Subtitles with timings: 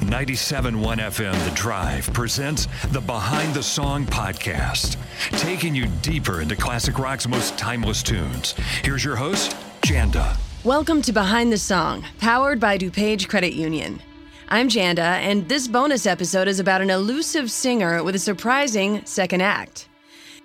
[0.00, 4.96] 97.1 FM The Drive presents the Behind the Song podcast,
[5.40, 8.54] taking you deeper into classic rock's most timeless tunes.
[8.82, 10.38] Here's your host, Janda.
[10.64, 14.00] Welcome to Behind the Song, powered by DuPage Credit Union.
[14.48, 19.42] I'm Janda, and this bonus episode is about an elusive singer with a surprising second
[19.42, 19.88] act.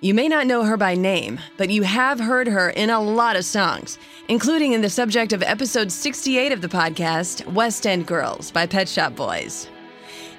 [0.04, 3.36] You may not know her by name, but you have heard her in a lot
[3.36, 3.96] of songs,
[4.28, 8.86] including in the subject of episode 68 of the podcast, West End Girls by Pet
[8.86, 9.66] Shop Boys.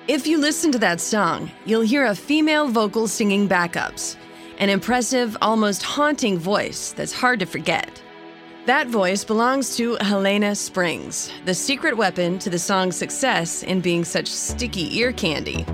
[0.08, 4.18] If you listen to that song, you'll hear a female vocal singing backups,
[4.60, 8.04] an impressive, almost haunting voice that's hard to forget.
[8.68, 14.06] That voice belongs to Helena Springs, the secret weapon to the song's success in being
[14.06, 15.66] such sticky ear candy.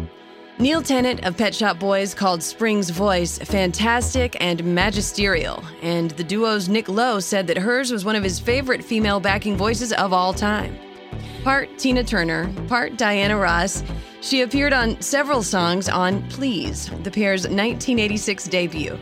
[0.61, 6.69] Neil Tennant of Pet Shop Boys called Springs' voice fantastic and magisterial, and the duo's
[6.69, 10.35] Nick Lowe said that hers was one of his favorite female backing voices of all
[10.35, 10.77] time.
[11.43, 13.83] Part Tina Turner, part Diana Ross,
[14.21, 18.99] she appeared on several songs on Please, the pair's 1986 debut,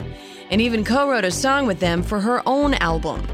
[0.51, 3.27] and even co wrote a song with them for her own album.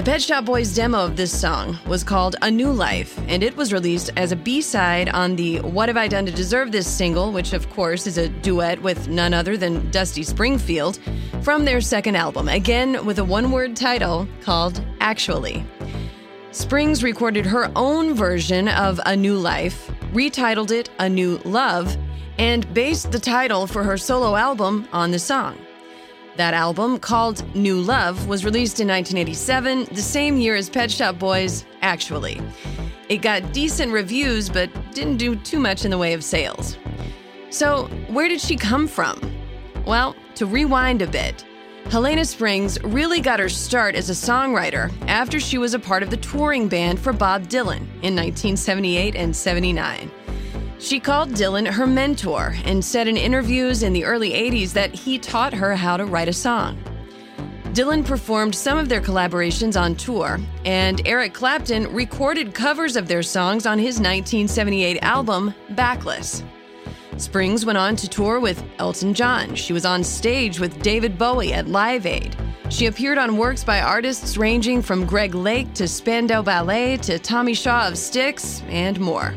[0.00, 3.54] The Pet Shop Boys demo of this song was called A New Life, and it
[3.54, 6.86] was released as a B side on the What Have I Done to Deserve This
[6.86, 10.98] single, which of course is a duet with none other than Dusty Springfield,
[11.42, 15.66] from their second album, again with a one word title called Actually.
[16.50, 21.94] Springs recorded her own version of A New Life, retitled it A New Love,
[22.38, 25.58] and based the title for her solo album on the song.
[26.40, 31.18] That album, called New Love, was released in 1987, the same year as Pet Shop
[31.18, 32.40] Boys, actually.
[33.10, 36.78] It got decent reviews, but didn't do too much in the way of sales.
[37.50, 39.20] So, where did she come from?
[39.84, 41.44] Well, to rewind a bit,
[41.90, 46.08] Helena Springs really got her start as a songwriter after she was a part of
[46.08, 50.10] the touring band for Bob Dylan in 1978 and 79.
[50.80, 55.18] She called Dylan her mentor and said in interviews in the early 80s that he
[55.18, 56.82] taught her how to write a song.
[57.74, 63.22] Dylan performed some of their collaborations on tour, and Eric Clapton recorded covers of their
[63.22, 66.42] songs on his 1978 album, Backless.
[67.18, 69.54] Springs went on to tour with Elton John.
[69.54, 72.34] She was on stage with David Bowie at Live Aid.
[72.70, 77.52] She appeared on works by artists ranging from Greg Lake to Spandau Ballet to Tommy
[77.52, 79.34] Shaw of Styx and more.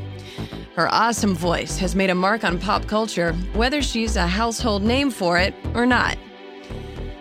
[0.76, 5.12] Her awesome voice has made a mark on pop culture, whether she's a household name
[5.12, 6.18] for it or not.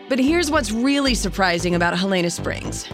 [0.09, 2.89] But here's what's really surprising about Helena Springs.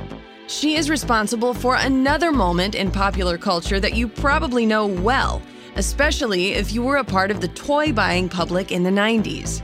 [0.48, 5.40] She is responsible for another moment in popular culture that you probably know well,
[5.76, 9.62] especially if you were a part of the toy buying public in the 90s.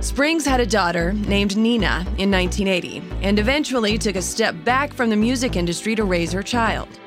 [0.00, 5.10] Springs had a daughter named Nina in 1980 and eventually took a step back from
[5.10, 7.00] the music industry to raise her child.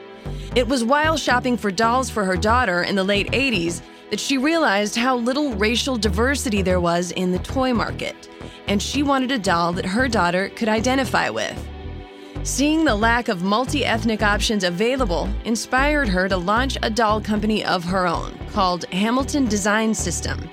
[0.56, 3.82] It was while shopping for dolls for her daughter in the late 80s
[4.12, 8.30] that she realized how little racial diversity there was in the toy market,
[8.68, 11.60] and she wanted a doll that her daughter could identify with.
[12.44, 17.66] Seeing the lack of multi ethnic options available inspired her to launch a doll company
[17.66, 20.48] of her own called Hamilton Design System.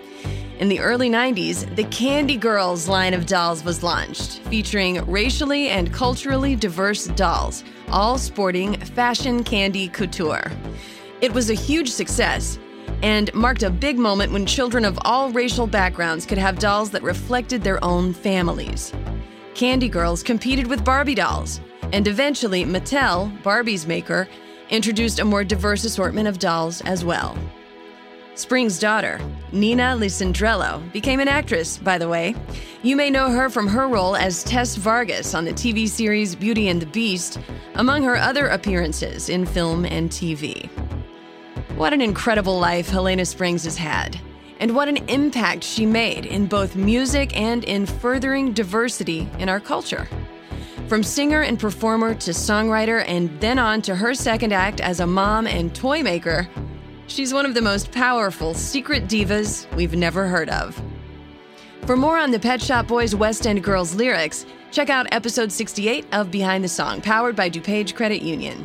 [0.60, 5.91] In the early 90s, the Candy Girls line of dolls was launched, featuring racially and
[5.91, 10.53] culturally diverse dolls, all sporting fashion candy couture.
[11.22, 12.59] It was a huge success
[13.03, 17.03] and marked a big moment when children of all racial backgrounds could have dolls that
[17.03, 18.92] reflected their own families.
[19.54, 21.62] Candy Girls competed with Barbie dolls,
[21.94, 24.28] and eventually Mattel, Barbie's maker,
[24.69, 27.34] introduced a more diverse assortment of dolls as well.
[28.35, 29.21] Spring's daughter,
[29.53, 32.34] Nina Lisandrello, became an actress, by the way.
[32.83, 36.69] You may know her from her role as Tess Vargas on the TV series Beauty
[36.69, 37.39] and the Beast,
[37.75, 40.71] among her other appearances in film and TV.
[41.77, 44.19] What an incredible life Helena Springs has had,
[44.59, 49.60] and what an impact she made in both music and in furthering diversity in our
[49.60, 50.09] culture.
[50.89, 55.07] From singer and performer to songwriter, and then on to her second act as a
[55.07, 56.49] mom and toy maker,
[57.10, 60.80] She's one of the most powerful secret divas we've never heard of.
[61.84, 66.07] For more on the Pet Shop Boys West End Girls lyrics, check out episode 68
[66.12, 68.65] of Behind the Song, powered by DuPage Credit Union.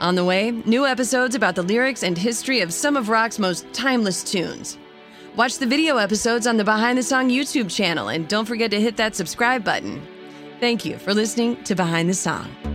[0.00, 3.70] On the way, new episodes about the lyrics and history of some of rock's most
[3.74, 4.78] timeless tunes.
[5.36, 8.80] Watch the video episodes on the Behind the Song YouTube channel and don't forget to
[8.80, 10.00] hit that subscribe button.
[10.60, 12.71] Thank you for listening to Behind the Song.